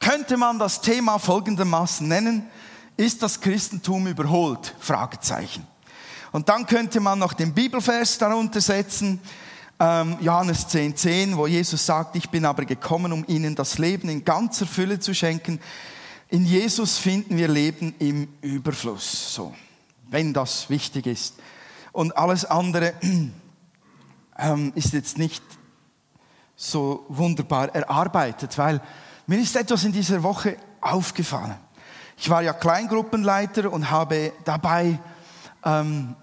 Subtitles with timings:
[0.00, 2.48] könnte man das Thema folgendermaßen nennen,
[2.96, 4.74] ist das Christentum überholt?
[4.78, 5.66] Fragezeichen.
[6.32, 9.20] Und dann könnte man noch den Bibelvers darunter setzen,
[9.80, 14.08] ähm, Johannes 10, 10, wo Jesus sagt, ich bin aber gekommen, um ihnen das Leben
[14.08, 15.60] in ganzer Fülle zu schenken.
[16.28, 19.54] In Jesus finden wir Leben im Überfluss, so,
[20.08, 21.34] wenn das wichtig ist.
[21.92, 22.94] Und alles andere
[24.38, 25.42] ähm, ist jetzt nicht
[26.56, 28.80] so wunderbar erarbeitet, weil
[29.26, 31.56] mir ist etwas in dieser Woche aufgefallen.
[32.16, 34.98] Ich war ja Kleingruppenleiter und habe dabei
[35.64, 36.14] ähm,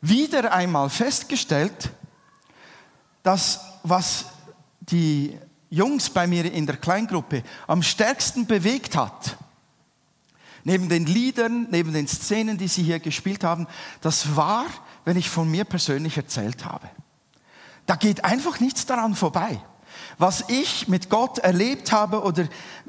[0.00, 1.90] wieder einmal festgestellt,
[3.22, 4.26] dass was
[4.80, 5.38] die
[5.70, 9.36] Jungs bei mir in der Kleingruppe am stärksten bewegt hat,
[10.64, 13.66] neben den Liedern, neben den Szenen, die sie hier gespielt haben,
[14.00, 14.66] das war,
[15.04, 16.88] wenn ich von mir persönlich erzählt habe.
[17.86, 19.60] Da geht einfach nichts daran vorbei.
[20.20, 22.46] Was ich mit Gott erlebt habe oder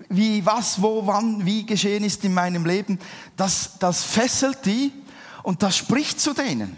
[0.09, 2.99] wie, was, wo, wann, wie geschehen ist in meinem Leben,
[3.37, 4.91] das, das fesselt die
[5.41, 6.75] und das spricht zu denen.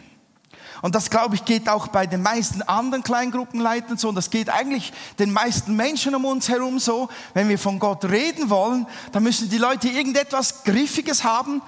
[0.84, 4.10] Und das, glaube ich, geht auch bei den meisten anderen Kleingruppenleitern so.
[4.10, 7.10] Und das geht eigentlich den meisten Menschen um uns herum so.
[7.34, 11.64] Wenn wir von Gott reden wollen, dann müssen die Leute irgendetwas Griffiges haben,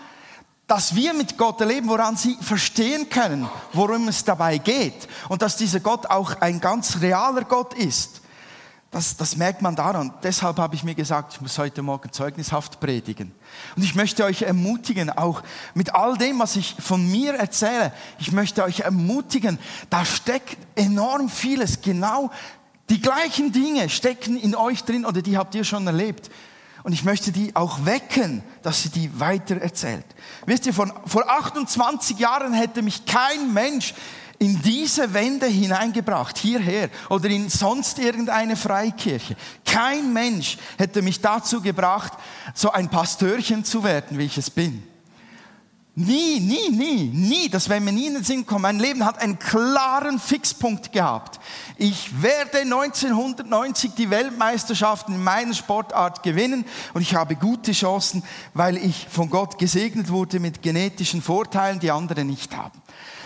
[0.67, 5.07] dass wir mit Gott erleben, woran sie verstehen können, worum es dabei geht.
[5.27, 8.21] Und dass dieser Gott auch ein ganz realer Gott ist.
[8.95, 10.13] Das, das merkt man daran.
[10.23, 13.33] Deshalb habe ich mir gesagt, ich muss heute Morgen zeugnishaft predigen.
[13.75, 15.43] Und ich möchte euch ermutigen, auch
[15.73, 21.27] mit all dem, was ich von mir erzähle, ich möchte euch ermutigen, da steckt enorm
[21.27, 21.81] vieles.
[21.81, 22.31] Genau
[22.89, 26.31] die gleichen Dinge stecken in euch drin oder die habt ihr schon erlebt.
[26.83, 30.05] Und ich möchte die auch wecken, dass sie die weiter erzählt.
[30.45, 33.93] Wisst ihr, von, vor 28 Jahren hätte mich kein Mensch
[34.39, 39.35] in diese Wände hineingebracht, hierher oder in sonst irgendeine Freikirche.
[39.65, 42.13] Kein Mensch hätte mich dazu gebracht,
[42.53, 44.83] so ein Pastörchen zu werden, wie ich es bin.
[45.97, 48.63] Nie, nie, nie, nie, das wäre mir nie in den Sinn gekommen.
[48.63, 51.39] Mein Leben hat einen klaren Fixpunkt gehabt.
[51.77, 58.23] Ich werde 1990 die Weltmeisterschaften in meiner Sportart gewinnen und ich habe gute Chancen,
[58.53, 62.81] weil ich von Gott gesegnet wurde mit genetischen Vorteilen, die andere nicht haben.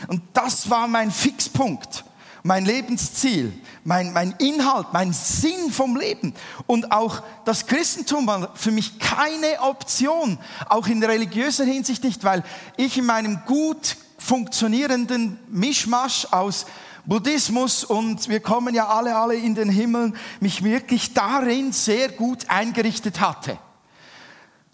[0.08, 2.04] Und das war mein Fixpunkt,
[2.50, 6.34] mein Lebensziel, mein, mein Inhalt, mein Sinn vom Leben.
[6.66, 12.44] Und auch das Christentum war für mich keine Option, auch in religiöser Hinsicht nicht, weil
[12.76, 16.66] ich in meinem gut funktionierenden Mischmasch aus
[17.06, 22.50] Buddhismus und wir kommen ja alle, alle in den Himmel, mich wirklich darin sehr gut
[22.50, 23.60] eingerichtet hatte.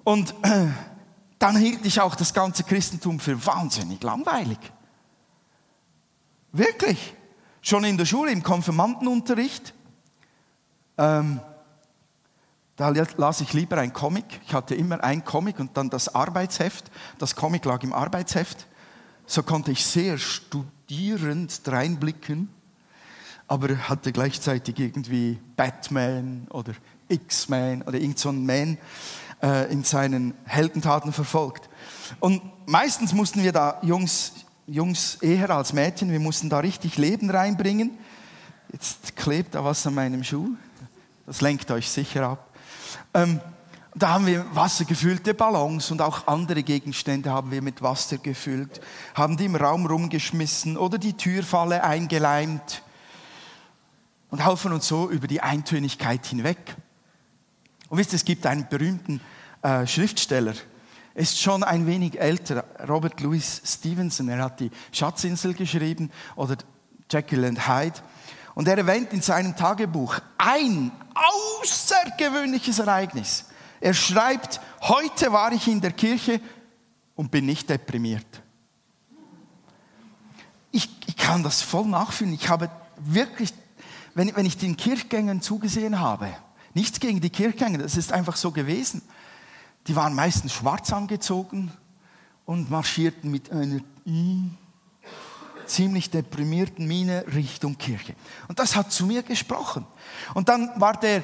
[0.05, 0.67] Und äh,
[1.39, 4.59] dann hielt ich auch das ganze Christentum für wahnsinnig langweilig.
[6.53, 7.15] Wirklich.
[7.67, 9.73] Schon in der Schule, im Konfirmandenunterricht,
[10.99, 11.39] ähm,
[12.75, 14.39] da las ich lieber ein Comic.
[14.45, 16.91] Ich hatte immer ein Comic und dann das Arbeitsheft.
[17.17, 18.67] Das Comic lag im Arbeitsheft.
[19.25, 22.49] So konnte ich sehr studierend reinblicken,
[23.47, 26.73] aber hatte gleichzeitig irgendwie Batman oder
[27.07, 28.77] X-Man oder irgend so Man
[29.41, 31.67] äh, in seinen Heldentaten verfolgt.
[32.19, 37.29] Und meistens mussten wir da Jungs Jungs eher als Mädchen, wir mussten da richtig Leben
[37.29, 37.91] reinbringen.
[38.71, 40.49] Jetzt klebt da was an meinem Schuh.
[41.27, 42.49] Das lenkt euch sicher ab.
[43.13, 43.39] Ähm,
[43.93, 48.81] da haben wir wassergefüllte Ballons und auch andere Gegenstände haben wir mit Wasser gefüllt,
[49.13, 52.81] haben die im Raum rumgeschmissen oder die Türfalle eingeleimt
[54.31, 56.75] und halfen uns so über die Eintönigkeit hinweg.
[57.87, 59.21] Und wisst ihr, es gibt einen berühmten
[59.61, 60.55] äh, Schriftsteller,
[61.15, 64.29] ist schon ein wenig älter, Robert Louis Stevenson.
[64.29, 66.57] Er hat die Schatzinsel geschrieben oder
[67.09, 67.99] Jekyll and Hyde.
[68.53, 70.91] Und er erwähnt in seinem Tagebuch ein
[71.61, 73.45] außergewöhnliches Ereignis.
[73.79, 76.41] Er schreibt, heute war ich in der Kirche
[77.15, 78.25] und bin nicht deprimiert.
[80.71, 82.33] Ich, ich kann das voll nachfühlen.
[82.33, 83.53] Ich habe wirklich,
[84.13, 86.27] wenn, wenn ich den Kirchgängern zugesehen habe,
[86.73, 89.01] nichts gegen die Kirchgänger, das ist einfach so gewesen.
[89.87, 91.71] Die waren meistens schwarz angezogen
[92.45, 93.81] und marschierten mit einer
[95.65, 98.15] ziemlich deprimierten Miene Richtung Kirche.
[98.47, 99.85] Und das hat zu mir gesprochen.
[100.33, 101.23] Und dann war der,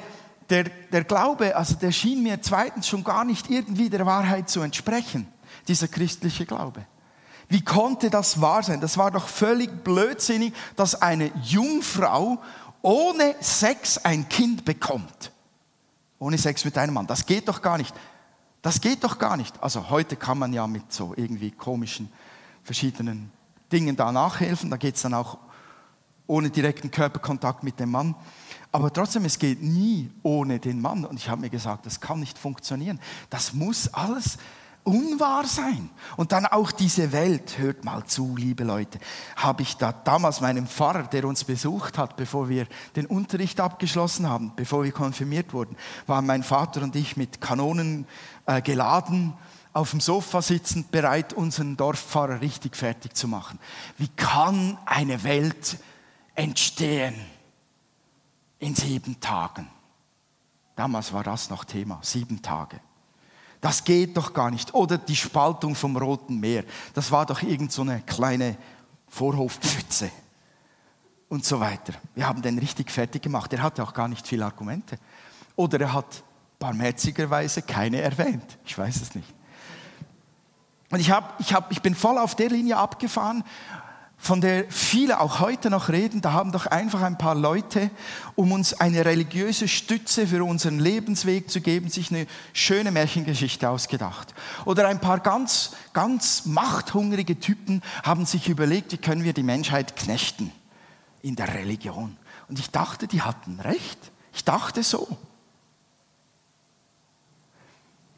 [0.50, 4.60] der, der Glaube, also der schien mir zweitens schon gar nicht irgendwie der Wahrheit zu
[4.60, 5.26] entsprechen,
[5.68, 6.84] dieser christliche Glaube.
[7.48, 8.80] Wie konnte das wahr sein?
[8.80, 12.38] Das war doch völlig blödsinnig, dass eine Jungfrau
[12.80, 15.30] ohne Sex ein Kind bekommt.
[16.18, 17.06] Ohne Sex mit einem Mann.
[17.06, 17.94] Das geht doch gar nicht.
[18.62, 19.60] Das geht doch gar nicht.
[19.62, 22.10] Also heute kann man ja mit so irgendwie komischen
[22.62, 23.30] verschiedenen
[23.72, 24.70] Dingen da nachhelfen.
[24.70, 25.38] Da geht es dann auch
[26.28, 28.14] ohne direkten Körperkontakt mit dem Mann.
[28.70, 31.04] Aber trotzdem, es geht nie ohne den Mann.
[31.04, 33.00] Und ich habe mir gesagt, das kann nicht funktionieren.
[33.30, 34.38] Das muss alles
[34.84, 35.90] unwahr sein.
[36.16, 38.98] Und dann auch diese Welt, hört mal zu, liebe Leute,
[39.36, 44.28] habe ich da damals meinem Pfarrer, der uns besucht hat, bevor wir den Unterricht abgeschlossen
[44.28, 45.76] haben, bevor wir konfirmiert wurden,
[46.06, 48.06] waren mein Vater und ich mit Kanonen
[48.46, 49.34] äh, geladen
[49.72, 53.58] auf dem Sofa sitzend, bereit, unseren Dorfpfarrer richtig fertig zu machen.
[53.96, 55.78] Wie kann eine Welt
[56.34, 57.14] entstehen
[58.58, 59.68] in sieben Tagen?
[60.76, 62.80] Damals war das noch Thema, sieben Tage.
[63.62, 64.74] Das geht doch gar nicht.
[64.74, 66.64] Oder die Spaltung vom Roten Meer.
[66.94, 68.56] Das war doch irgend so eine kleine
[69.08, 70.10] Vorhofpfütze
[71.28, 71.94] und so weiter.
[72.16, 73.52] Wir haben den richtig fertig gemacht.
[73.52, 74.98] Er hatte auch gar nicht viele Argumente.
[75.54, 76.24] Oder er hat
[76.58, 78.58] barmherzigerweise keine erwähnt.
[78.64, 79.32] Ich weiß es nicht.
[80.90, 83.44] Und ich, hab, ich, hab, ich bin voll auf der Linie abgefahren
[84.22, 87.90] von der viele auch heute noch reden, da haben doch einfach ein paar Leute,
[88.36, 94.32] um uns eine religiöse Stütze für unseren Lebensweg zu geben, sich eine schöne Märchengeschichte ausgedacht.
[94.64, 99.96] Oder ein paar ganz, ganz machthungrige Typen haben sich überlegt, wie können wir die Menschheit
[99.96, 100.52] knechten
[101.22, 102.16] in der Religion.
[102.48, 103.98] Und ich dachte, die hatten recht.
[104.32, 105.18] Ich dachte so.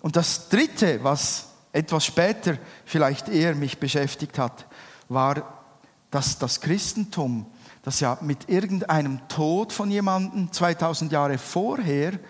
[0.03, 4.67] Und das Dritte, was etwas später vielleicht eher mich beschäftigt hat,
[5.09, 5.64] war
[6.15, 7.45] dass das Christentum,
[7.83, 12.21] das ja mit irgendeinem Tod von jemandem 2000 Jahre vorher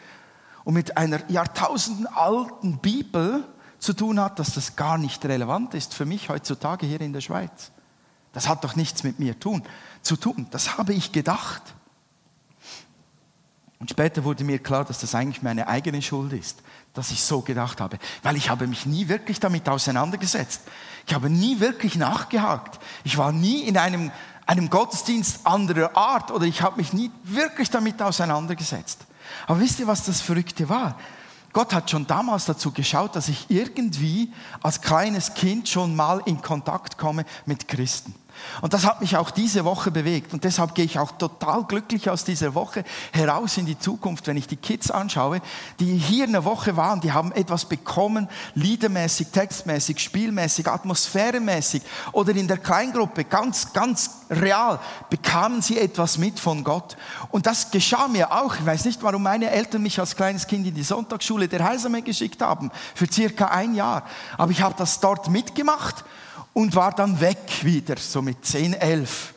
[0.64, 3.44] und mit einer jahrtausendenalten Bibel
[3.78, 7.20] zu tun hat, dass das gar nicht relevant ist für mich heutzutage hier in der
[7.20, 7.72] Schweiz.
[8.32, 9.62] Das hat doch nichts mit mir tun,
[10.00, 10.46] zu tun.
[10.50, 11.74] Das habe ich gedacht.
[13.80, 16.62] Und später wurde mir klar, dass das eigentlich meine eigene Schuld ist,
[16.94, 20.62] dass ich so gedacht habe, weil ich habe mich nie wirklich damit auseinandergesetzt.
[21.06, 22.78] Ich habe nie wirklich nachgehakt.
[23.02, 24.10] Ich war nie in einem,
[24.46, 29.00] einem Gottesdienst anderer Art oder ich habe mich nie wirklich damit auseinandergesetzt.
[29.46, 30.98] Aber wisst ihr, was das Verrückte war?
[31.52, 34.32] Gott hat schon damals dazu geschaut, dass ich irgendwie
[34.62, 38.14] als kleines Kind schon mal in Kontakt komme mit Christen.
[38.60, 40.32] Und das hat mich auch diese Woche bewegt.
[40.32, 44.36] Und deshalb gehe ich auch total glücklich aus dieser Woche heraus in die Zukunft, wenn
[44.36, 45.40] ich die Kids anschaue,
[45.80, 51.82] die hier eine Woche waren, die haben etwas bekommen, liedermäßig, textmäßig, spielmäßig, atmosphäremäßig
[52.12, 54.80] oder in der Kleingruppe, ganz, ganz real,
[55.10, 56.96] bekamen sie etwas mit von Gott.
[57.30, 58.54] Und das geschah mir auch.
[58.54, 62.02] Ich weiß nicht, warum meine Eltern mich als kleines Kind in die Sonntagsschule der Heilsame
[62.02, 64.04] geschickt haben, für circa ein Jahr.
[64.38, 66.04] Aber ich habe das dort mitgemacht
[66.54, 69.34] und war dann weg wieder, so mit 10, 11.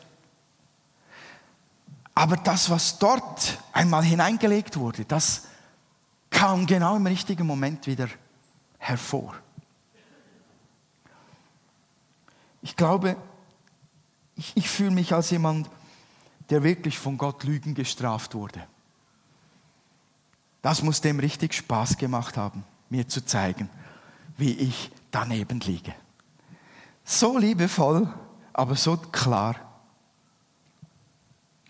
[2.14, 5.42] Aber das, was dort einmal hineingelegt wurde, das
[6.30, 8.08] kam genau im richtigen Moment wieder
[8.78, 9.34] hervor.
[12.62, 13.16] Ich glaube,
[14.36, 15.68] ich, ich fühle mich als jemand,
[16.50, 18.64] der wirklich von Gott Lügen gestraft wurde.
[20.62, 23.68] Das muss dem richtig Spaß gemacht haben, mir zu zeigen,
[24.36, 25.94] wie ich daneben liege.
[27.10, 28.06] So liebevoll,
[28.52, 29.56] aber so klar.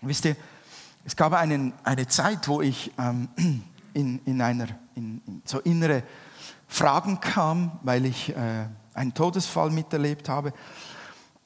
[0.01, 0.35] Wisst ihr,
[1.05, 3.29] es gab einen, eine Zeit, wo ich ähm,
[3.93, 6.03] in, in, einer, in, in, so innere
[6.67, 10.51] Fragen kam, weil ich äh, einen Todesfall miterlebt habe.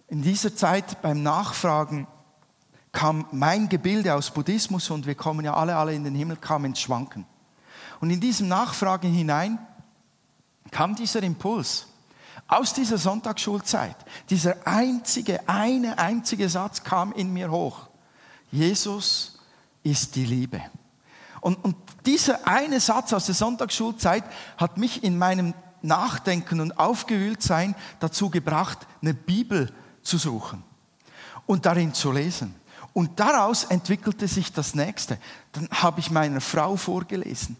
[0.07, 2.07] In dieser Zeit beim Nachfragen
[2.93, 6.65] kam mein Gebilde aus Buddhismus und wir kommen ja alle, alle in den Himmel, kam
[6.65, 7.27] ins Schwanken.
[8.01, 9.59] Und in diesem Nachfragen hinein
[10.71, 11.92] kam dieser Impuls
[12.47, 13.95] aus dieser Sonntagsschulzeit,
[14.29, 17.87] dieser einzige, eine einzige Satz kam in mir hoch.
[18.51, 19.39] Jesus
[19.83, 20.61] ist die Liebe.
[21.41, 24.23] Und, und dieser eine Satz aus der Sonntagsschulzeit
[24.57, 30.63] hat mich in meinem Nachdenken und Aufgewühltsein dazu gebracht, eine Bibel zu suchen
[31.45, 32.55] und darin zu lesen.
[32.93, 35.17] Und daraus entwickelte sich das nächste.
[35.51, 37.57] Dann habe ich meiner Frau vorgelesen.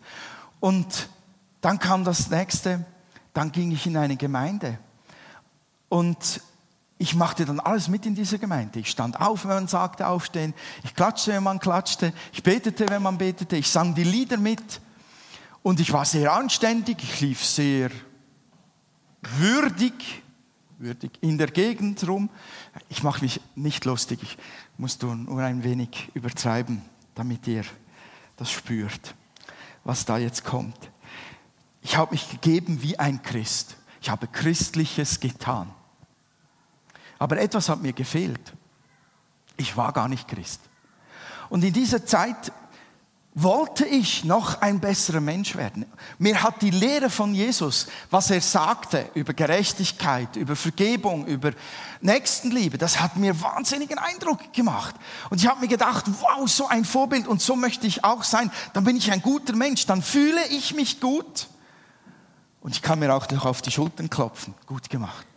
[0.60, 1.10] Und
[1.62, 2.86] dann kam das nächste,
[3.34, 4.78] dann ging ich in eine Gemeinde
[5.90, 6.42] und
[6.98, 8.80] ich machte dann alles mit in dieser Gemeinde.
[8.80, 10.54] Ich stand auf, wenn man sagte aufstehen.
[10.84, 12.14] Ich klatschte, wenn man klatschte.
[12.32, 13.58] Ich betete, wenn man betete.
[13.58, 14.80] Ich sang die Lieder mit.
[15.64, 17.04] Und ich war sehr anständig.
[17.04, 17.90] Ich lief sehr
[19.38, 20.24] würdig,
[20.78, 22.30] würdig in der Gegend rum.
[22.88, 24.20] Ich mache mich nicht lustig.
[24.22, 24.38] Ich
[24.78, 26.82] muss nur ein wenig übertreiben,
[27.16, 27.66] damit ihr
[28.38, 29.14] das spürt,
[29.84, 30.93] was da jetzt kommt.
[31.84, 33.76] Ich habe mich gegeben wie ein Christ.
[34.02, 35.70] Ich habe Christliches getan.
[37.20, 38.54] Aber etwas hat mir gefehlt.
[39.58, 40.62] Ich war gar nicht Christ.
[41.50, 42.52] Und in dieser Zeit
[43.36, 45.86] wollte ich noch ein besserer Mensch werden.
[46.20, 51.52] Mir hat die Lehre von Jesus, was er sagte über Gerechtigkeit, über Vergebung, über
[52.02, 54.96] Nächstenliebe, das hat mir wahnsinnigen Eindruck gemacht.
[55.32, 58.52] Und ich habe mir gedacht, wow, so ein Vorbild und so möchte ich auch sein.
[58.74, 61.48] Dann bin ich ein guter Mensch, dann fühle ich mich gut.
[62.64, 64.54] Und ich kann mir auch noch auf die Schultern klopfen.
[64.66, 65.28] Gut gemacht.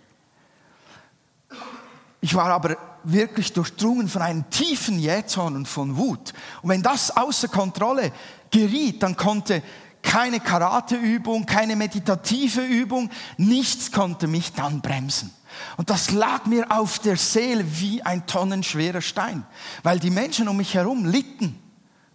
[2.21, 6.33] Ich war aber wirklich durchdrungen von einem tiefen Jähzorn und von Wut.
[6.63, 8.13] Und wenn das außer Kontrolle
[8.51, 9.63] geriet, dann konnte
[10.03, 15.33] keine Karateübung, keine meditative Übung, nichts konnte mich dann bremsen.
[15.77, 19.45] Und das lag mir auf der Seele wie ein tonnenschwerer Stein,
[19.83, 21.61] weil die Menschen um mich herum litten.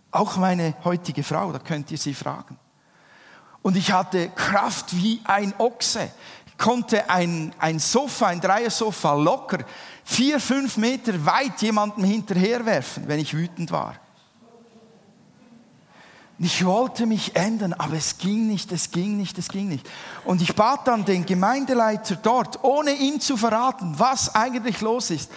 [0.10, 2.58] Auch meine heutige Frau, da könnt ihr sie fragen.
[3.62, 6.10] Und ich hatte Kraft wie ein Ochse.
[6.58, 9.60] Konnte ein, ein Sofa, ein Dreiersofa locker
[10.04, 13.96] vier, fünf Meter weit jemandem hinterherwerfen, wenn ich wütend war.
[16.44, 19.88] Ich wollte mich ändern, aber es ging nicht, es ging nicht, es ging nicht.
[20.26, 25.32] Und ich bat dann den Gemeindeleiter dort, ohne ihm zu verraten, was eigentlich los ist.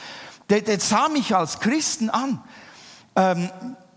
[0.48, 2.42] Der, der sah mich als Christen an.
[3.16, 3.50] Ähm,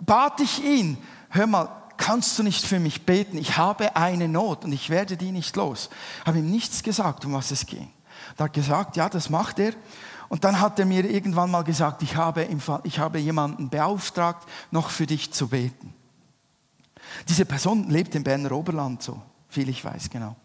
[0.05, 0.98] bat ich ihn,
[1.29, 3.38] hör mal, kannst du nicht für mich beten?
[3.38, 5.89] Ich habe eine Not und ich werde die nicht los.
[6.25, 7.89] Habe ihm nichts gesagt, um was es ging.
[8.36, 9.74] Da hat gesagt, ja, das macht er.
[10.30, 13.70] Und dann hat er mir irgendwann mal gesagt, ich habe, im Fall, ich habe jemanden
[13.70, 15.94] beauftragt, noch für dich zu beten.
[17.30, 20.36] Diese Person lebt im Berner Oberland, so viel ich weiß, genau.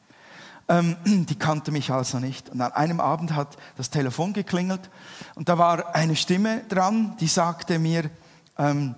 [0.68, 2.48] Ähm, die kannte mich also nicht.
[2.50, 4.90] Und an einem Abend hat das Telefon geklingelt
[5.34, 8.10] und da war eine Stimme dran, die sagte mir,
[8.58, 8.94] ähm,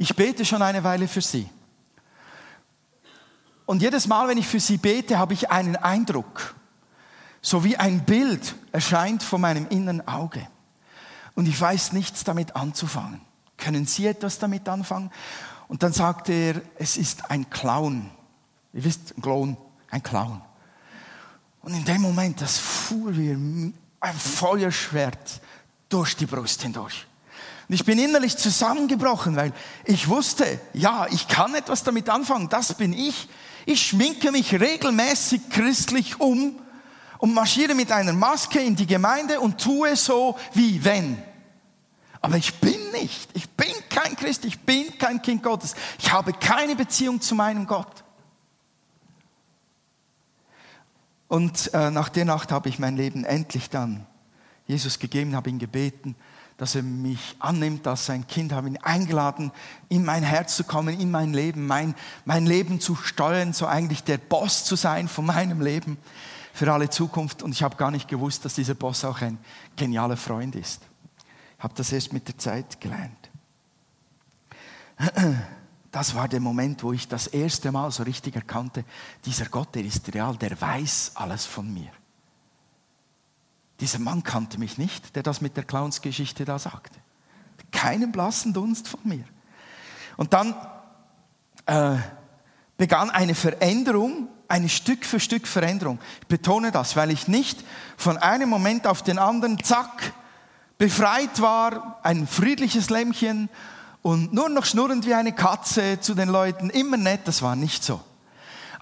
[0.00, 1.46] ich bete schon eine Weile für Sie.
[3.66, 6.54] Und jedes Mal, wenn ich für Sie bete, habe ich einen Eindruck
[7.42, 10.46] so wie ein Bild erscheint vor meinem inneren Auge.
[11.34, 13.20] Und ich weiß nichts damit anzufangen.
[13.58, 15.10] Können Sie etwas damit anfangen?
[15.68, 18.10] Und dann sagte er, es ist ein Clown.
[18.72, 19.58] Ihr wisst, ein Clown,
[19.90, 20.40] ein Clown.
[21.60, 23.74] Und in dem Moment, das fuhr wie ein
[24.16, 25.42] Feuerschwert
[25.90, 27.06] durch die Brust hindurch.
[27.70, 29.52] Und ich bin innerlich zusammengebrochen, weil
[29.84, 33.28] ich wusste, ja, ich kann etwas damit anfangen, das bin ich.
[33.64, 36.58] Ich schminke mich regelmäßig christlich um
[37.18, 41.22] und marschiere mit einer Maske in die Gemeinde und tue so wie wenn.
[42.20, 43.28] Aber ich bin nicht.
[43.34, 44.44] Ich bin kein Christ.
[44.46, 45.76] Ich bin kein Kind Gottes.
[46.00, 48.02] Ich habe keine Beziehung zu meinem Gott.
[51.28, 54.08] Und äh, nach der Nacht habe ich mein Leben endlich dann
[54.66, 56.16] Jesus gegeben, habe ihn gebeten,
[56.60, 59.50] dass er mich annimmt als sein Kind, habe ihn eingeladen,
[59.88, 61.94] in mein Herz zu kommen, in mein Leben, mein,
[62.26, 65.96] mein Leben zu steuern, so eigentlich der Boss zu sein von meinem Leben
[66.52, 67.42] für alle Zukunft.
[67.42, 69.38] Und ich habe gar nicht gewusst, dass dieser Boss auch ein
[69.74, 70.82] genialer Freund ist.
[71.56, 73.30] Ich habe das erst mit der Zeit gelernt.
[75.90, 78.84] Das war der Moment, wo ich das erste Mal so richtig erkannte,
[79.24, 81.90] dieser Gott, der ist real, der weiß alles von mir.
[83.80, 86.98] Dieser Mann kannte mich nicht, der das mit der Clownsgeschichte da sagte.
[87.72, 89.24] Keinen blassen Dunst von mir.
[90.16, 90.54] Und dann
[91.66, 91.96] äh,
[92.76, 96.00] begann eine Veränderung eine Stück für Stück Veränderung.
[96.22, 97.64] Ich betone das, weil ich nicht
[97.96, 100.12] von einem Moment auf den anderen, zack,
[100.76, 103.48] befreit war, ein friedliches Lämmchen
[104.02, 107.84] und nur noch schnurrend wie eine Katze zu den Leuten, immer nett, das war nicht
[107.84, 108.00] so.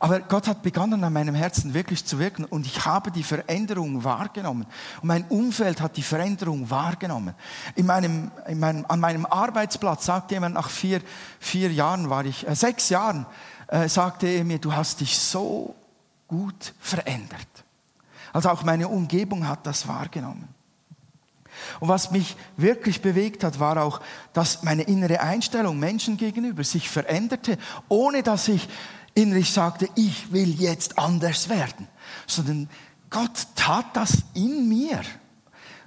[0.00, 4.04] Aber Gott hat begonnen an meinem Herzen wirklich zu wirken und ich habe die Veränderung
[4.04, 4.66] wahrgenommen.
[5.02, 7.34] Und mein Umfeld hat die Veränderung wahrgenommen.
[7.74, 11.00] In meinem, in meinem, an meinem Arbeitsplatz sagt jemand, nach vier,
[11.40, 13.26] vier Jahren war ich, äh, sechs Jahren,
[13.66, 15.74] äh, sagte er mir, du hast dich so
[16.28, 17.48] gut verändert.
[18.32, 20.48] Also auch meine Umgebung hat das wahrgenommen.
[21.80, 24.00] Und was mich wirklich bewegt hat, war auch,
[24.32, 28.68] dass meine innere Einstellung Menschen gegenüber sich veränderte, ohne dass ich
[29.18, 31.88] innerlich sagte, ich will jetzt anders werden,
[32.26, 32.68] sondern
[33.10, 35.00] Gott tat das in mir.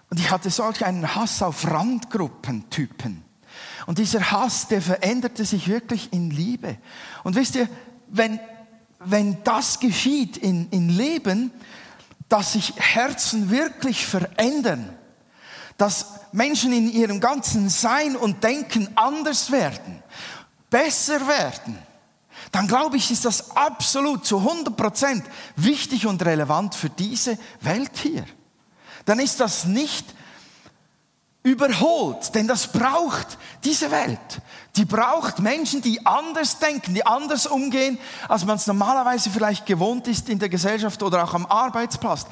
[0.10, 3.24] Und ich hatte solch einen Hass auf Randgruppentypen.
[3.88, 6.78] Und dieser Hass, der veränderte sich wirklich in Liebe.
[7.24, 7.70] Und wisst ihr,
[8.10, 8.40] wenn,
[9.00, 11.52] wenn das geschieht in, in Leben,
[12.28, 14.90] dass sich Herzen wirklich verändern,
[15.78, 20.04] dass Menschen in ihrem ganzen Sein und Denken anders werden,
[20.70, 21.78] besser werden,
[22.51, 25.24] dann glaube ich, ist das absolut zu 100 Prozent
[25.55, 28.25] wichtig und relevant für diese Welt hier.
[29.05, 30.05] Dann ist das nicht
[31.43, 34.20] überholt, denn das braucht diese Welt.
[34.75, 40.08] Die braucht Menschen, die anders denken, die anders umgehen, als man es normalerweise vielleicht gewohnt
[40.08, 42.27] ist in der Gesellschaft oder auch am Arbeitsplatz.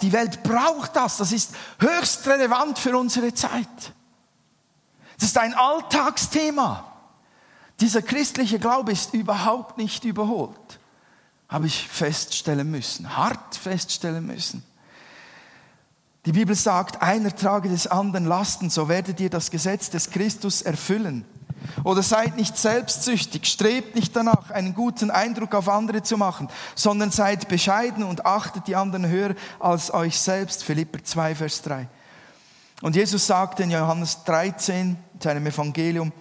[0.00, 1.18] Die Welt braucht das.
[1.18, 3.92] Das ist höchst relevant für unsere Zeit.
[5.18, 6.89] Das ist ein Alltagsthema.
[7.80, 10.78] Dieser christliche Glaube ist überhaupt nicht überholt,
[11.48, 14.62] habe ich feststellen müssen, hart feststellen müssen.
[16.26, 20.60] Die Bibel sagt, einer trage des anderen Lasten, so werdet ihr das Gesetz des Christus
[20.60, 21.24] erfüllen.
[21.84, 27.10] Oder seid nicht selbstsüchtig, strebt nicht danach, einen guten Eindruck auf andere zu machen, sondern
[27.10, 30.64] seid bescheiden und achtet die anderen höher als euch selbst.
[30.64, 31.88] Philipper 2, Vers 3.
[32.82, 36.12] Und Jesus sagte in Johannes 13, in seinem Evangelium,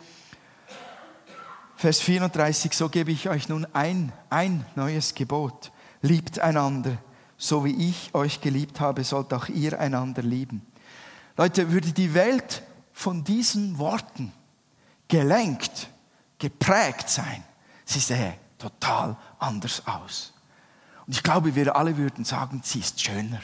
[1.79, 5.71] Vers 34, so gebe ich euch nun ein, ein neues Gebot.
[6.01, 6.97] Liebt einander,
[7.37, 10.61] so wie ich euch geliebt habe, sollt auch ihr einander lieben.
[11.37, 14.33] Leute, würde die Welt von diesen Worten
[15.07, 15.87] gelenkt,
[16.37, 17.45] geprägt sein,
[17.85, 20.33] sie sähe total anders aus.
[21.07, 23.39] Und ich glaube, wir alle würden sagen, sie ist schöner.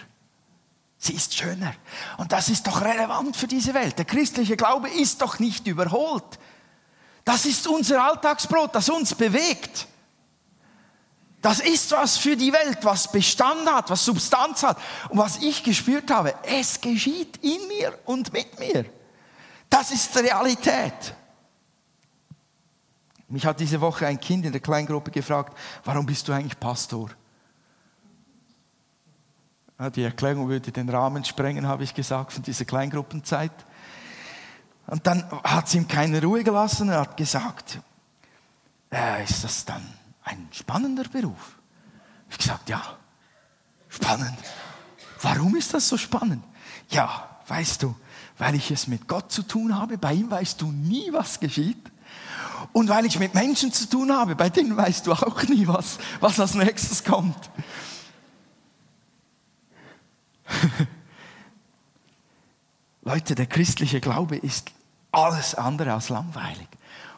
[0.98, 1.74] Sie ist schöner.
[2.18, 3.98] Und das ist doch relevant für diese Welt.
[3.98, 6.38] Der christliche Glaube ist doch nicht überholt.
[7.26, 9.88] Das ist unser Alltagsbrot, das uns bewegt.
[11.42, 14.78] Das ist was für die Welt, was Bestand hat, was Substanz hat.
[15.10, 18.86] Und was ich gespürt habe, es geschieht in mir und mit mir.
[19.70, 21.16] Das ist Realität.
[23.28, 27.10] Mich hat diese Woche ein Kind in der Kleingruppe gefragt, warum bist du eigentlich Pastor?
[29.96, 33.52] Die Erklärung würde den Rahmen sprengen, habe ich gesagt, von dieser Kleingruppenzeit.
[34.88, 36.90] Und dann hat sie ihm keine Ruhe gelassen.
[36.90, 37.80] Er hat gesagt,
[38.92, 39.82] äh, ist das dann
[40.24, 41.58] ein spannender Beruf?
[42.30, 42.82] Ich gesagt, ja,
[43.90, 44.38] spannend.
[45.22, 46.44] Warum ist das so spannend?
[46.90, 47.96] Ja, weißt du,
[48.38, 49.98] weil ich es mit Gott zu tun habe.
[49.98, 51.92] Bei ihm weißt du nie, was geschieht.
[52.74, 55.98] Und weil ich mit Menschen zu tun habe, bei denen weißt du auch nie, was,
[56.20, 57.50] was als nächstes kommt.
[63.06, 64.72] Leute, der christliche Glaube ist
[65.12, 66.68] alles andere als langweilig.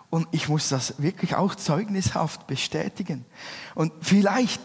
[0.10, 3.25] Und ich muss das wirklich auch zeugnishaft bestätigen.
[3.74, 4.62] Und vielleicht,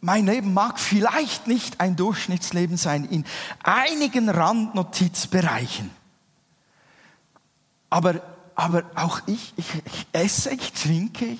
[0.00, 3.24] mein Leben mag vielleicht nicht ein Durchschnittsleben sein in
[3.62, 5.90] einigen Randnotizbereichen.
[7.88, 8.20] Aber,
[8.56, 11.38] aber auch ich, ich, ich esse, ich trinke,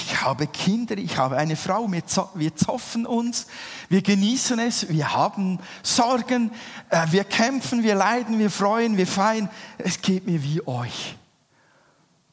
[0.00, 3.46] habe Kinder, ich habe eine Frau, wir zoffen uns,
[3.88, 6.50] wir genießen es, wir haben Sorgen,
[6.90, 9.48] äh, wir kämpfen, wir leiden, wir freuen, wir feiern.
[9.78, 11.16] Es geht mir wie euch.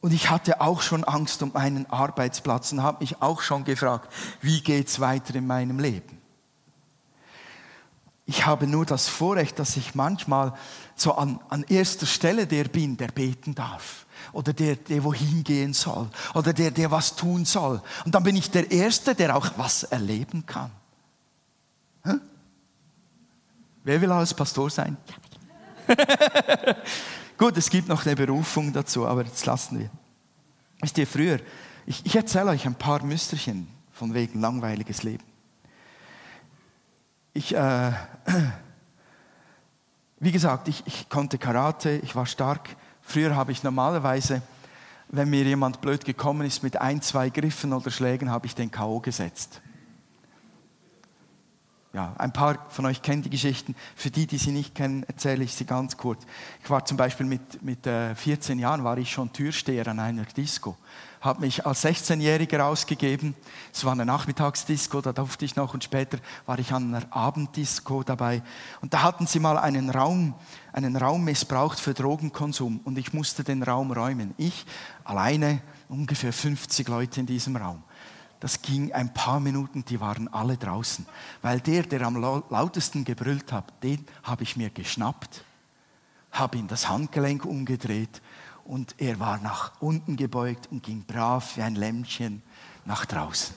[0.00, 4.12] Und ich hatte auch schon Angst um meinen Arbeitsplatz und habe mich auch schon gefragt,
[4.40, 6.19] wie geht es weiter in meinem Leben?
[8.30, 10.54] Ich habe nur das Vorrecht, dass ich manchmal
[10.94, 15.72] so an, an erster Stelle der bin, der beten darf oder der, der wohin gehen
[15.72, 17.82] soll oder der, der was tun soll.
[18.04, 20.70] Und dann bin ich der Erste, der auch was erleben kann.
[22.04, 22.20] Hm?
[23.82, 24.96] Wer will als Pastor sein?
[27.36, 29.90] Gut, es gibt noch eine Berufung dazu, aber jetzt lassen wir.
[30.80, 31.40] Wisst ihr, früher,
[31.84, 35.29] ich, ich erzähle euch ein paar Müsterchen von wegen langweiliges Leben.
[37.32, 37.92] Ich, äh,
[40.18, 42.70] wie gesagt, ich, ich konnte Karate, ich war stark
[43.10, 44.40] Früher habe ich normalerweise,
[45.08, 48.70] wenn mir jemand blöd gekommen ist mit ein, zwei Griffen oder Schlägen, habe ich den
[48.70, 49.00] K.O.
[49.00, 49.60] gesetzt.
[51.92, 53.74] Ja, ein paar von euch kennen die Geschichten.
[53.96, 56.24] Für die, die sie nicht kennen, erzähle ich sie ganz kurz.
[56.62, 60.24] Ich war zum Beispiel mit, mit 14 äh, Jahren war ich schon Türsteher an einer
[60.24, 60.76] Disco
[61.20, 63.34] habe mich als 16-Jähriger ausgegeben.
[63.72, 68.02] Es war eine Nachmittagsdisco, da durfte ich noch und später war ich an einer Abenddisco
[68.02, 68.42] dabei.
[68.80, 70.34] Und da hatten sie mal einen Raum,
[70.72, 74.34] einen Raum missbraucht für Drogenkonsum und ich musste den Raum räumen.
[74.38, 74.64] Ich
[75.04, 77.82] alleine, ungefähr 50 Leute in diesem Raum.
[78.40, 81.06] Das ging ein paar Minuten, die waren alle draußen.
[81.42, 85.44] Weil der, der am lautesten gebrüllt hat, den habe ich mir geschnappt,
[86.32, 88.22] habe ihm das Handgelenk umgedreht
[88.64, 92.42] und er war nach unten gebeugt und ging brav wie ein Lämmchen
[92.86, 93.54] nach draußen.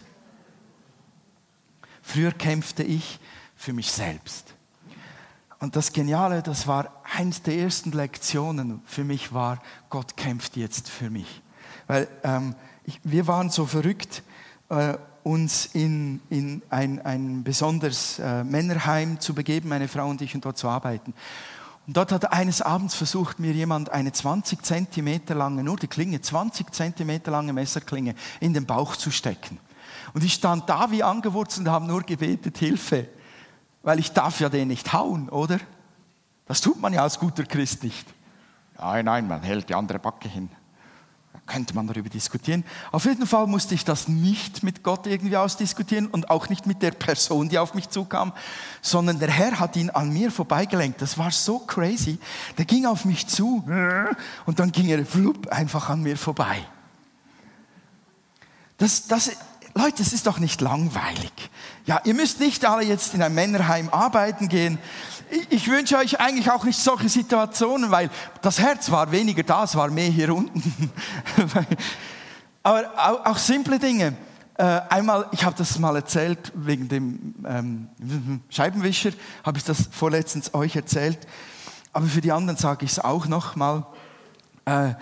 [2.01, 3.19] Früher kämpfte ich
[3.55, 4.53] für mich selbst.
[5.59, 10.89] Und das Geniale, das war eins der ersten Lektionen für mich war, Gott kämpft jetzt
[10.89, 11.41] für mich.
[11.87, 14.23] Weil ähm, ich, wir waren so verrückt,
[14.73, 20.35] äh, uns in, in ein, ein besonderes äh, Männerheim zu begeben, meine Frau und ich,
[20.35, 21.13] und dort zu arbeiten.
[21.87, 26.21] Und dort hat eines Abends versucht, mir jemand eine 20 Zentimeter lange, nur die Klinge,
[26.21, 29.59] 20 Zentimeter lange Messerklinge in den Bauch zu stecken.
[30.13, 33.07] Und ich stand da wie angewurzelt und habe nur gebetet, Hilfe.
[33.81, 35.59] Weil ich darf ja den nicht hauen, oder?
[36.45, 38.07] Das tut man ja als guter Christ nicht.
[38.77, 40.49] Nein, nein, man hält die andere Backe hin
[41.45, 42.63] könnte man darüber diskutieren.
[42.91, 46.81] Auf jeden Fall musste ich das nicht mit Gott irgendwie ausdiskutieren und auch nicht mit
[46.81, 48.33] der Person, die auf mich zukam,
[48.81, 51.01] sondern der Herr hat ihn an mir vorbeigelenkt.
[51.01, 52.17] Das war so crazy.
[52.57, 53.63] Der ging auf mich zu
[54.45, 56.65] und dann ging er flupp einfach an mir vorbei.
[58.77, 59.31] Das, das,
[59.75, 61.31] Leute, es ist doch nicht langweilig.
[61.85, 64.77] Ja, ihr müsst nicht alle jetzt in ein Männerheim arbeiten gehen.
[65.49, 68.11] Ich, wünsche euch eigentlich auch nicht solche Situationen, weil
[68.43, 70.91] das Herz war weniger da, es war mehr hier unten.
[72.63, 74.15] Aber auch, auch simple Dinge.
[74.55, 77.87] Äh, einmal, ich habe das mal erzählt wegen dem ähm,
[78.49, 79.09] Scheibenwischer,
[79.43, 81.17] habe ich das vorletztens euch erzählt.
[81.93, 83.87] Aber für die anderen sage ich es auch noch mal.
[84.65, 84.93] Äh,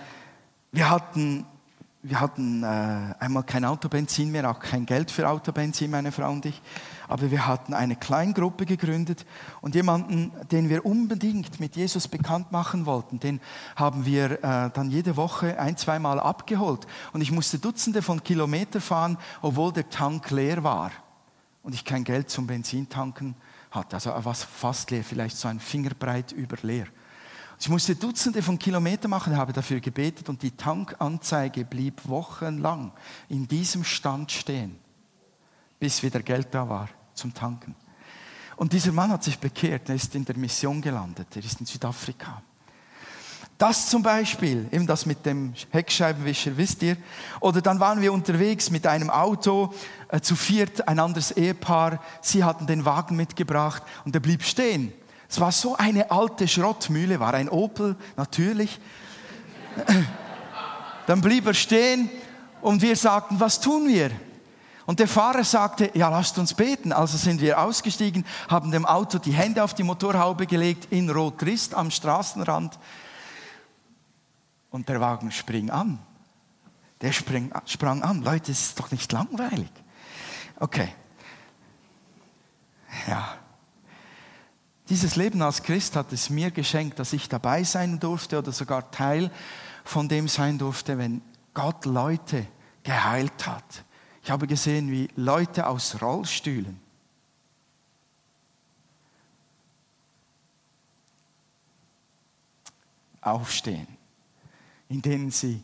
[0.72, 1.44] wir hatten,
[2.04, 2.66] wir hatten äh,
[3.20, 6.60] einmal kein Autobenzin mehr, auch kein Geld für Autobenzin, meine Frau und ich.
[7.06, 9.24] Aber wir hatten eine Kleingruppe gegründet
[9.60, 13.40] und jemanden, den wir unbedingt mit Jesus bekannt machen wollten, den
[13.76, 16.88] haben wir äh, dann jede Woche ein, zweimal abgeholt.
[17.12, 20.90] Und ich musste Dutzende von Kilometern fahren, obwohl der Tank leer war
[21.62, 23.36] und ich kein Geld zum Benzintanken
[23.70, 23.94] hatte.
[23.94, 26.86] Also was fast leer, vielleicht so ein Fingerbreit über leer.
[27.62, 32.90] Ich musste Dutzende von Kilometern machen, habe dafür gebetet und die Tankanzeige blieb wochenlang
[33.28, 34.76] in diesem Stand stehen,
[35.78, 37.76] bis wieder Geld da war zum Tanken.
[38.56, 41.66] Und dieser Mann hat sich bekehrt, er ist in der Mission gelandet, er ist in
[41.66, 42.42] Südafrika.
[43.58, 46.96] Das zum Beispiel, eben das mit dem Heckscheibenwischer, wisst ihr?
[47.38, 49.72] Oder dann waren wir unterwegs mit einem Auto,
[50.08, 54.92] äh, zu viert, ein anderes Ehepaar, sie hatten den Wagen mitgebracht und er blieb stehen.
[55.32, 58.78] Es war so eine alte Schrottmühle, war ein Opel, natürlich.
[61.06, 62.10] Dann blieb er stehen
[62.60, 64.10] und wir sagten, was tun wir?
[64.84, 66.92] Und der Fahrer sagte, ja, lasst uns beten.
[66.92, 71.72] Also sind wir ausgestiegen, haben dem Auto die Hände auf die Motorhaube gelegt, in Rot-Trist
[71.72, 72.78] am Straßenrand.
[74.68, 75.98] Und der Wagen spring an.
[77.00, 78.20] Der spring, sprang an.
[78.20, 79.72] Leute, es ist doch nicht langweilig.
[80.60, 80.92] Okay.
[83.08, 83.38] Ja.
[84.92, 88.90] Dieses Leben als Christ hat es mir geschenkt, dass ich dabei sein durfte oder sogar
[88.90, 89.30] Teil
[89.84, 91.22] von dem sein durfte, wenn
[91.54, 92.46] Gott Leute
[92.82, 93.84] geheilt hat.
[94.22, 96.78] Ich habe gesehen, wie Leute aus Rollstühlen
[103.22, 103.88] aufstehen,
[104.90, 105.62] in denen sie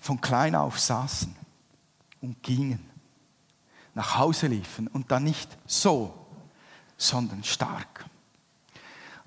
[0.00, 1.36] von klein auf saßen
[2.20, 2.84] und gingen,
[3.94, 6.26] nach Hause liefen und dann nicht so,
[6.96, 8.06] sondern stark.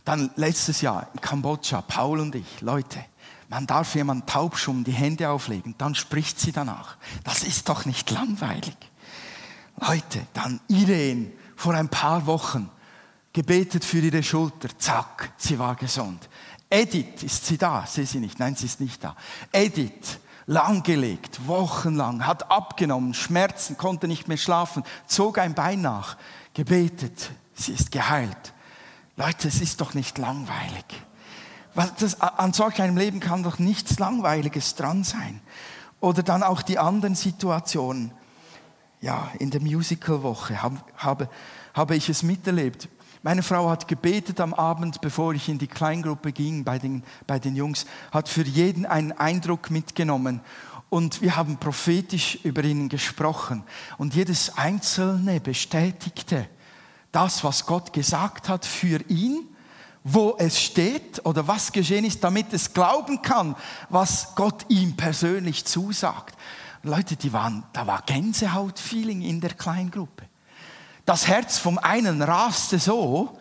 [0.07, 3.03] Dann letztes Jahr in Kambodscha, Paul und ich, Leute,
[3.49, 6.95] man darf jemand taub schon die Hände auflegen, dann spricht sie danach.
[7.25, 8.77] Das ist doch nicht langweilig.
[9.81, 12.69] Leute, dann Irene vor ein paar Wochen
[13.33, 16.29] gebetet für ihre Schulter, zack, sie war gesund.
[16.69, 17.85] Edith, ist sie da?
[17.85, 18.39] Sehe sie nicht?
[18.39, 19.13] Nein, sie ist nicht da.
[19.51, 26.15] Edith, langgelegt, wochenlang, hat abgenommen, Schmerzen, konnte nicht mehr schlafen, zog ein Bein nach,
[26.53, 28.53] gebetet, sie ist geheilt.
[29.17, 30.85] Leute, es ist doch nicht langweilig.
[31.73, 35.41] Das, an solch einem Leben kann doch nichts Langweiliges dran sein.
[35.99, 38.11] Oder dann auch die anderen Situationen.
[39.01, 41.29] Ja, in der Musicalwoche habe, habe,
[41.73, 42.89] habe ich es miterlebt.
[43.23, 47.39] Meine Frau hat gebetet am Abend, bevor ich in die Kleingruppe ging bei den, bei
[47.39, 50.41] den Jungs, hat für jeden einen Eindruck mitgenommen.
[50.89, 53.63] Und wir haben prophetisch über ihn gesprochen.
[53.97, 56.47] Und jedes Einzelne bestätigte,
[57.17, 59.47] das, was Gott gesagt hat für ihn,
[60.03, 63.55] wo es steht oder was geschehen ist, damit es glauben kann,
[63.89, 66.37] was Gott ihm persönlich zusagt.
[66.83, 70.25] Leute, die waren, da war Gänsehaut-Feeling in der Kleingruppe.
[71.05, 73.35] Das Herz vom einen raste so,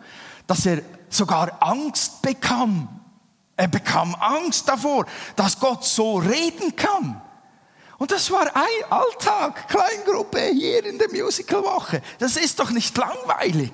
[0.47, 2.89] dass er sogar Angst bekam.
[3.57, 7.21] Er bekam Angst davor, dass Gott so reden kann.
[7.97, 12.01] Und das war ein Alltag, Kleingruppe hier in der Musicalwoche.
[12.19, 13.71] Das ist doch nicht langweilig.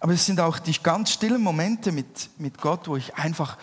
[0.00, 3.56] Aber es sind auch die ganz stillen Momente mit, mit Gott, wo ich einfach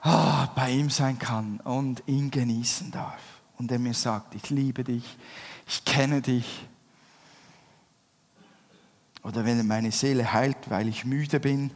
[0.00, 3.20] ah, bei ihm sein kann und ihn genießen darf.
[3.58, 5.18] Und er mir sagt, ich liebe dich,
[5.66, 6.66] ich kenne dich.
[9.24, 11.72] Oder wenn er meine Seele heilt, weil ich müde bin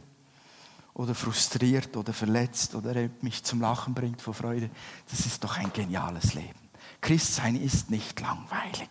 [0.93, 4.69] oder frustriert oder verletzt oder er mich zum Lachen bringt vor Freude.
[5.09, 6.59] Das ist doch ein geniales Leben.
[7.01, 8.89] Christsein ist nicht langweilig.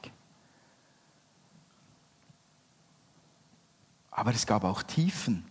[4.10, 5.46] Aber es gab auch Tiefen.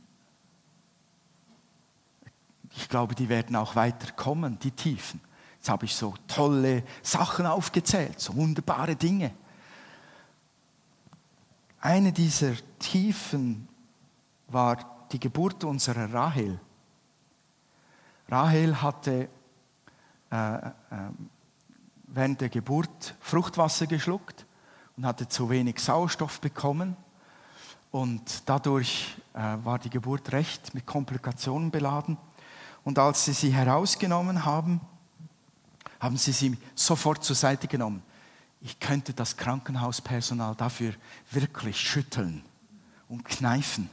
[2.75, 5.19] Ich glaube, die werden auch weiter kommen, die Tiefen.
[5.57, 9.33] Jetzt habe ich so tolle Sachen aufgezählt, so wunderbare Dinge.
[11.79, 13.67] Eine dieser Tiefen
[14.47, 16.59] war die Geburt unserer Rahel.
[18.29, 19.29] Rahel hatte
[20.31, 20.71] äh, äh,
[22.07, 24.45] während der Geburt Fruchtwasser geschluckt
[24.95, 26.95] und hatte zu wenig Sauerstoff bekommen.
[27.91, 32.17] Und dadurch äh, war die Geburt recht mit Komplikationen beladen.
[32.83, 34.79] Und als sie sie herausgenommen haben,
[35.99, 38.01] haben sie sie sofort zur Seite genommen.
[38.61, 40.93] Ich könnte das Krankenhauspersonal dafür
[41.31, 42.43] wirklich schütteln
[43.09, 43.89] und kneifen.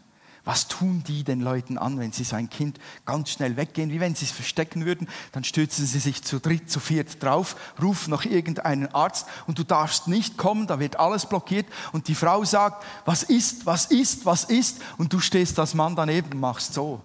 [0.48, 3.90] Was tun die den Leuten an, wenn sie so ein Kind ganz schnell weggehen?
[3.90, 7.54] Wie wenn sie es verstecken würden, dann stürzen sie sich zu dritt, zu viert drauf,
[7.82, 12.14] rufen noch irgendeinen Arzt und du darfst nicht kommen, da wird alles blockiert und die
[12.14, 16.72] Frau sagt, was ist, was ist, was ist und du stehst als Mann daneben machst
[16.72, 17.02] so.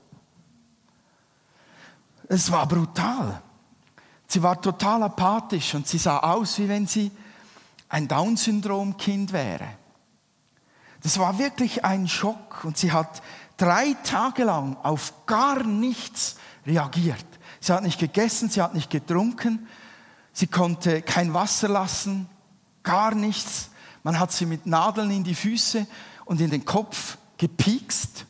[2.29, 3.41] Es war brutal.
[4.25, 7.11] Sie war total apathisch und sie sah aus, wie wenn sie
[7.89, 9.82] ein Down-Syndrom-Kind wäre.
[11.03, 13.21] Das war wirklich ein Schock und sie hat
[13.57, 17.25] drei Tage lang auf gar nichts reagiert.
[17.59, 19.67] Sie hat nicht gegessen, sie hat nicht getrunken,
[20.31, 22.27] sie konnte kein Wasser lassen,
[22.83, 23.69] gar nichts.
[24.03, 25.85] Man hat sie mit Nadeln in die Füße
[26.25, 28.25] und in den Kopf gepiekst.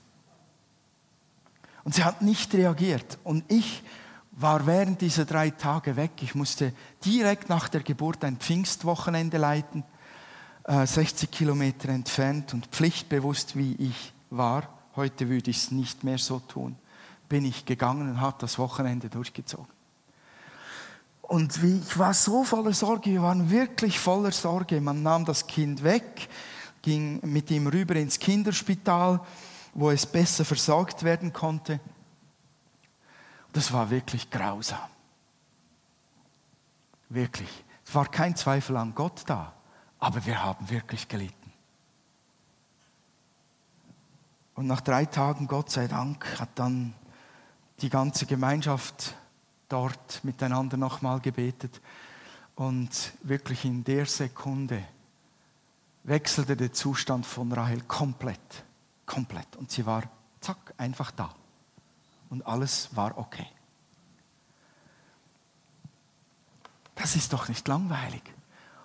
[1.83, 3.17] Und sie hat nicht reagiert.
[3.23, 3.83] Und ich
[4.31, 6.11] war während dieser drei Tage weg.
[6.21, 6.73] Ich musste
[7.05, 9.83] direkt nach der Geburt ein Pfingstwochenende leiten.
[10.65, 16.17] 60 äh, Kilometer entfernt und pflichtbewusst wie ich war, heute würde ich es nicht mehr
[16.17, 16.75] so tun,
[17.27, 19.67] bin ich gegangen und habe das Wochenende durchgezogen.
[21.21, 24.79] Und wie, ich war so voller Sorge, wir waren wirklich voller Sorge.
[24.81, 26.29] Man nahm das Kind weg,
[26.81, 29.21] ging mit ihm rüber ins Kinderspital,
[29.73, 31.79] wo es besser versorgt werden konnte.
[33.53, 34.89] Das war wirklich grausam.
[37.09, 37.49] Wirklich.
[37.85, 39.53] Es war kein Zweifel an Gott da.
[40.03, 41.53] Aber wir haben wirklich gelitten.
[44.53, 46.93] Und nach drei Tagen, Gott sei Dank, hat dann
[47.79, 49.15] die ganze Gemeinschaft
[49.69, 51.79] dort miteinander nochmal gebetet.
[52.55, 54.83] Und wirklich in der Sekunde
[56.03, 58.65] wechselte der Zustand von Rahel komplett,
[59.05, 59.55] komplett.
[59.55, 60.03] Und sie war,
[60.41, 61.33] zack, einfach da.
[62.29, 63.47] Und alles war okay.
[66.95, 68.33] Das ist doch nicht langweilig.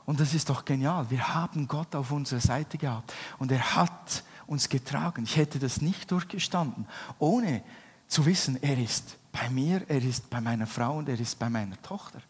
[0.08, 1.10] Und das ist doch genial.
[1.10, 5.24] Wir haben Gott auf unserer Seite gehabt und er hat uns getragen.
[5.24, 6.86] Ich hätte das nicht durchgestanden,
[7.18, 7.62] ohne
[8.06, 11.50] zu wissen, er ist bei mir, er ist bei meiner Frau und er ist bei
[11.50, 12.22] meiner Tochter.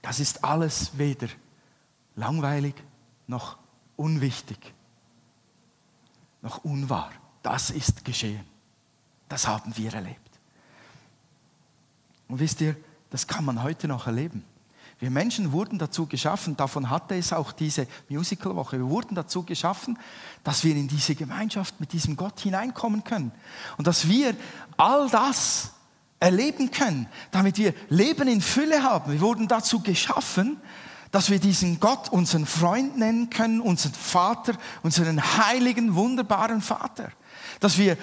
[0.00, 1.28] Das ist alles weder
[2.16, 2.82] langweilig
[3.26, 3.58] noch
[3.96, 4.72] unwichtig,
[6.40, 7.12] noch unwahr.
[7.42, 8.46] Das ist geschehen.
[9.28, 10.40] Das haben wir erlebt.
[12.28, 12.76] Und wisst ihr,
[13.10, 14.44] das kann man heute noch erleben.
[15.00, 19.98] Wir Menschen wurden dazu geschaffen, davon hatte es auch diese Musicalwoche, wir wurden dazu geschaffen,
[20.44, 23.32] dass wir in diese Gemeinschaft mit diesem Gott hineinkommen können.
[23.78, 24.36] Und dass wir
[24.76, 25.72] all das
[26.20, 29.10] erleben können, damit wir Leben in Fülle haben.
[29.10, 30.58] Wir wurden dazu geschaffen,
[31.10, 37.10] dass wir diesen Gott unseren Freund nennen können, unseren Vater, unseren heiligen, wunderbaren Vater.
[37.58, 37.96] Dass wir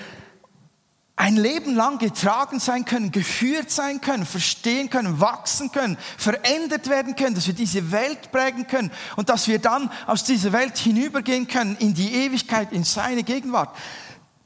[1.18, 7.16] ein Leben lang getragen sein können, geführt sein können, verstehen können, wachsen können, verändert werden
[7.16, 11.48] können, dass wir diese Welt prägen können und dass wir dann aus dieser Welt hinübergehen
[11.48, 13.76] können in die Ewigkeit, in seine Gegenwart.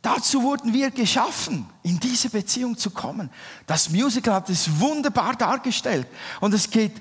[0.01, 3.29] Dazu wurden wir geschaffen, in diese Beziehung zu kommen.
[3.67, 6.07] Das Musical hat es wunderbar dargestellt
[6.39, 6.93] und es geht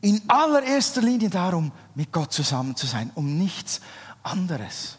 [0.00, 3.80] in allererster Linie darum, mit Gott zusammen zu sein, um nichts
[4.24, 4.98] anderes.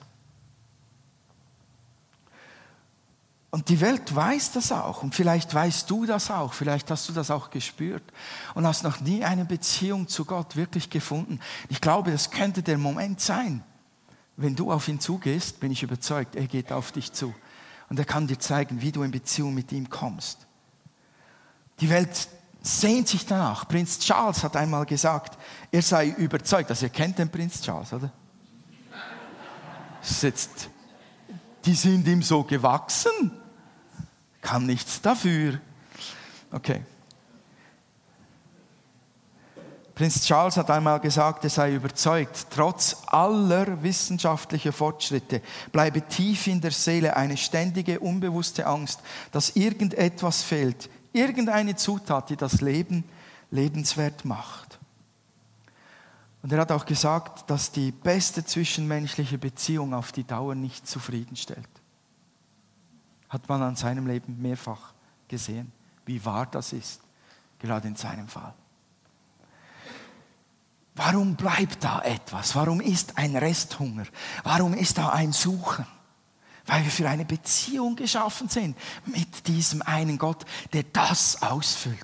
[3.53, 5.03] Und die Welt weiß das auch.
[5.03, 6.53] Und vielleicht weißt du das auch.
[6.55, 8.01] Vielleicht hast du das auch gespürt.
[8.55, 11.39] Und hast noch nie eine Beziehung zu Gott wirklich gefunden.
[11.69, 13.63] Ich glaube, das könnte der Moment sein.
[14.37, 17.31] Wenn du auf ihn zugehst, bin ich überzeugt, er geht auf dich zu.
[17.89, 20.47] Und er kann dir zeigen, wie du in Beziehung mit ihm kommst.
[21.79, 22.27] Die Welt
[22.63, 23.67] sehnt sich danach.
[23.67, 25.37] Prinz Charles hat einmal gesagt,
[25.71, 26.71] er sei überzeugt.
[26.71, 28.11] Also ihr kennt den Prinz Charles, oder?
[30.01, 30.69] Sitzt.
[31.65, 33.42] Die sind ihm so gewachsen
[34.43, 35.59] kann nichts dafür.
[36.51, 36.83] Okay.
[39.95, 46.61] Prinz Charles hat einmal gesagt, er sei überzeugt, trotz aller wissenschaftlicher Fortschritte bleibe tief in
[46.61, 49.01] der Seele eine ständige, unbewusste Angst,
[49.31, 53.03] dass irgendetwas fehlt, irgendeine Zutat, die das Leben
[53.51, 54.79] lebenswert macht.
[56.41, 61.69] Und er hat auch gesagt, dass die beste zwischenmenschliche Beziehung auf die Dauer nicht zufriedenstellt
[63.33, 64.93] hat man an seinem Leben mehrfach
[65.27, 65.71] gesehen,
[66.05, 67.01] wie wahr das ist,
[67.59, 68.53] gerade in seinem Fall.
[70.95, 72.55] Warum bleibt da etwas?
[72.55, 74.05] Warum ist ein Resthunger?
[74.43, 75.87] Warum ist da ein Suchen?
[76.67, 81.97] Weil wir für eine Beziehung geschaffen sind mit diesem einen Gott, der das ausfüllt.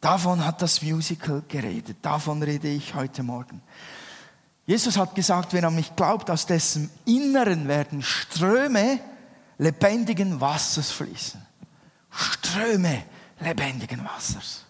[0.00, 1.98] Davon hat das Musical geredet.
[2.02, 3.62] Davon rede ich heute Morgen.
[4.68, 9.00] Jesus hat gesagt, wenn er mich glaubt, aus dessen Inneren werden Ströme
[9.56, 11.40] lebendigen Wassers fließen.
[12.10, 13.04] Ströme
[13.40, 14.66] lebendigen Wassers.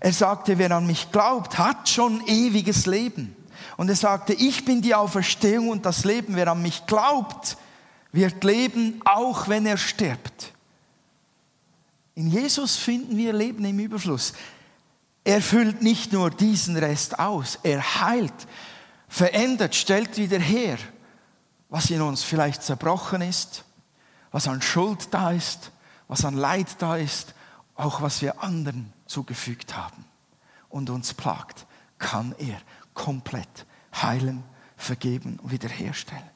[0.00, 3.36] Er sagte, wer an mich glaubt, hat schon ewiges Leben.
[3.76, 6.34] Und er sagte, ich bin die Auferstehung und das Leben.
[6.34, 7.56] Wer an mich glaubt,
[8.10, 10.52] wird leben, auch wenn er stirbt.
[12.16, 14.32] In Jesus finden wir Leben im Überfluss.
[15.24, 18.48] Er füllt nicht nur diesen Rest aus, er heilt,
[19.08, 20.78] verändert, stellt wieder her,
[21.68, 23.64] was in uns vielleicht zerbrochen ist,
[24.30, 25.70] was an Schuld da ist,
[26.08, 27.34] was an Leid da ist,
[27.74, 30.04] auch was wir anderen zugefügt haben
[30.68, 31.66] und uns plagt,
[31.98, 32.60] kann er
[32.94, 34.42] komplett heilen,
[34.76, 36.30] vergeben und wiederherstellen.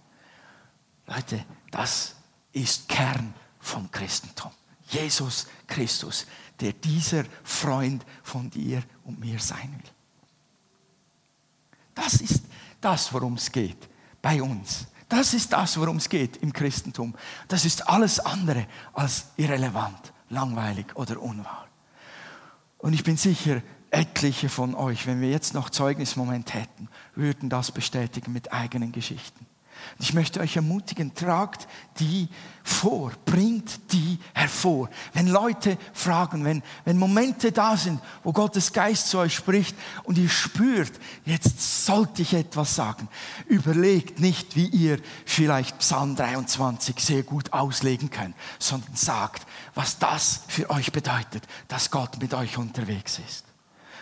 [1.07, 2.15] Leute, das
[2.53, 4.53] ist Kern vom Christentum.
[4.89, 6.27] Jesus Christus,
[6.61, 9.91] der dieser Freund von dir und mir sein will.
[11.95, 12.43] Das ist
[12.81, 13.89] das, worum es geht
[14.23, 14.87] bei uns.
[15.09, 17.15] Das ist das, worum es geht im Christentum.
[17.49, 21.69] Das ist alles andere als irrelevant, langweilig oder unwahr.
[22.79, 27.71] Und ich bin sicher, etliche von euch, wenn wir jetzt noch Zeugnismoment hätten, würden das
[27.71, 29.47] bestätigen mit eigenen Geschichten.
[29.99, 31.67] Ich möchte euch ermutigen, tragt
[31.99, 32.29] die
[32.63, 34.91] vor, bringt die hervor.
[35.15, 40.19] Wenn Leute fragen, wenn, wenn Momente da sind, wo Gottes Geist zu euch spricht und
[40.19, 40.93] ihr spürt,
[41.25, 43.09] jetzt sollte ich etwas sagen,
[43.47, 50.43] überlegt nicht, wie ihr vielleicht Psalm 23 sehr gut auslegen könnt, sondern sagt, was das
[50.49, 53.45] für euch bedeutet, dass Gott mit euch unterwegs ist.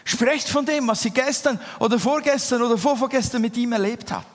[0.04, 4.33] Sprecht von dem, was ihr gestern oder vorgestern oder vorvorgestern mit ihm erlebt habt.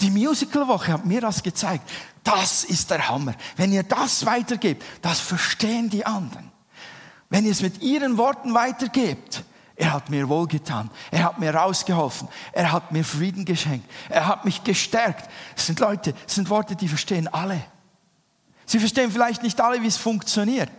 [0.00, 1.88] Die Musicalwoche hat mir das gezeigt.
[2.22, 3.34] Das ist der Hammer.
[3.56, 6.52] Wenn ihr das weitergebt, das verstehen die anderen.
[7.30, 9.44] Wenn ihr es mit ihren Worten weitergebt,
[9.76, 14.44] er hat mir wohlgetan, er hat mir rausgeholfen, er hat mir Frieden geschenkt, er hat
[14.44, 15.30] mich gestärkt.
[15.54, 17.62] Das sind Leute, das sind Worte, die verstehen alle.
[18.66, 20.70] Sie verstehen vielleicht nicht alle, wie es funktioniert.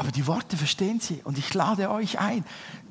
[0.00, 2.42] Aber die Worte verstehen sie und ich lade euch ein.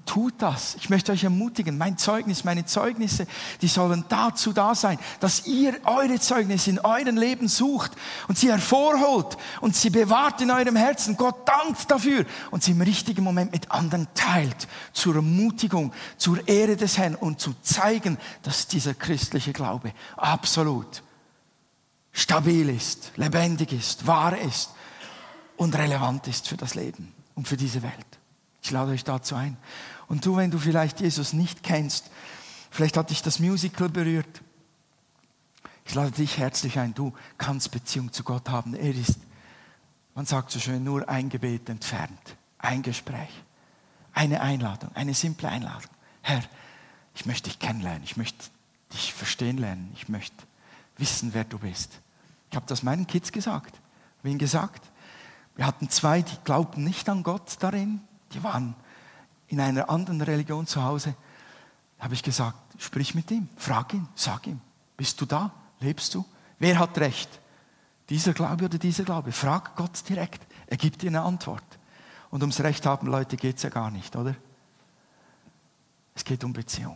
[0.06, 0.76] Tut das.
[0.76, 1.76] Ich möchte euch ermutigen.
[1.76, 3.26] Mein Zeugnis, meine Zeugnisse,
[3.64, 7.94] die sollen dazu da sein, dass ihr eure Zeugnisse in eurem Leben sucht
[8.28, 11.18] und sie hervorholt und sie bewahrt in eurem Herzen.
[11.18, 14.68] Gott dankt dafür und sie im richtigen Moment mit anderen teilt.
[14.94, 21.02] Zur Ermutigung, zur Ehre des Herrn und zu zeigen, dass dieser christliche Glaube absolut
[22.12, 24.76] stabil ist, lebendig ist, wahr ist
[25.60, 28.20] und relevant ist für das Leben und für diese Welt.
[28.62, 29.58] Ich lade euch dazu ein.
[30.08, 32.10] Und du, wenn du vielleicht Jesus nicht kennst,
[32.72, 34.42] vielleicht hat dich das Musical berührt,
[35.86, 38.74] ich lade dich herzlich ein, du kannst Beziehung zu Gott haben.
[38.74, 39.20] Er ist,
[40.16, 43.44] man sagt so schön, nur ein Gebet entfernt, ein Gespräch,
[44.14, 45.92] eine Einladung, eine simple Einladung.
[46.22, 46.44] Herr,
[47.16, 48.46] ich möchte dich kennenlernen, ich möchte
[48.94, 50.38] dich verstehen lernen, ich möchte
[50.98, 52.00] wissen, wer du bist.
[52.50, 53.76] Ich habe das meinen Kids gesagt,
[54.24, 54.90] wen gesagt,
[55.60, 58.00] wir hatten zwei, die glaubten nicht an Gott darin,
[58.32, 58.76] die waren
[59.50, 61.16] in einer anderen Religion zu Hause.
[62.00, 64.62] Habe ich gesagt, sprich mit ihm, frag ihn, sag ihm,
[64.96, 66.24] bist du da, lebst du?
[66.60, 67.42] Wer hat recht?
[68.08, 69.34] Dieser Glaube oder dieser Glaube?
[69.34, 71.66] Frag Gott direkt, er gibt dir eine Antwort.
[72.30, 74.38] Und ums Recht haben, Leute, geht es ja gar nicht, oder?
[76.16, 76.96] Es geht um Beziehung.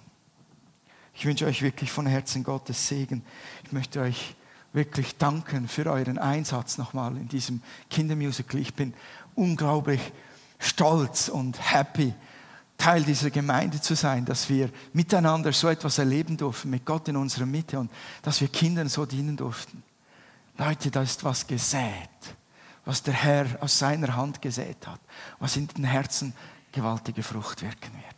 [1.13, 3.25] Ich wünsche euch wirklich von Herzen Gottes Segen.
[3.65, 4.37] Ich möchte euch
[4.73, 8.59] wirklich danken für euren Einsatz nochmal in diesem Kindermusical.
[8.59, 8.93] Ich bin
[9.35, 10.01] unglaublich
[10.59, 12.13] stolz und happy,
[12.77, 17.15] Teil dieser Gemeinde zu sein, dass wir miteinander so etwas erleben durften, mit Gott in
[17.15, 17.91] unserer Mitte und
[18.23, 19.83] dass wir Kindern so dienen durften.
[20.57, 22.09] Leute, da ist was gesät,
[22.83, 24.99] was der Herr aus seiner Hand gesät hat,
[25.39, 26.33] was in den Herzen
[26.71, 28.15] gewaltige Frucht wirken wird.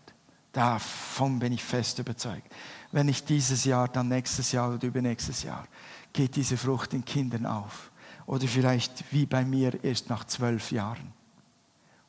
[0.51, 2.51] Davon bin ich fest überzeugt.
[2.91, 5.67] Wenn nicht dieses Jahr, dann nächstes Jahr oder übernächstes Jahr
[6.15, 7.91] geht diese Frucht in Kindern auf.
[8.25, 11.13] Oder vielleicht wie bei mir erst nach zwölf Jahren.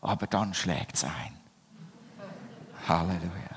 [0.00, 1.36] Aber dann schlägt es ein.
[2.88, 3.55] Halleluja.